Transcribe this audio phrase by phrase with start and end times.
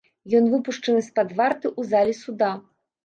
[0.37, 2.51] Ён выпушчаны з-пад варты ў залі суда.